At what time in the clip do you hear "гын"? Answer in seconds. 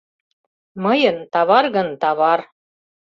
1.75-1.87